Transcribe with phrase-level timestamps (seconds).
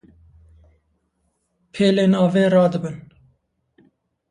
[1.73, 2.97] pêlên avê radibin.